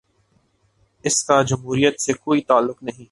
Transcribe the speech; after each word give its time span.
اس 1.03 1.23
کا 1.23 1.41
جمہوریت 1.41 2.01
سے 2.01 2.13
کوئی 2.13 2.41
تعلق 2.41 2.83
نہیں۔ 2.83 3.05